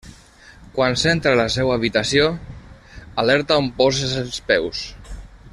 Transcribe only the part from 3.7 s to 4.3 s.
poses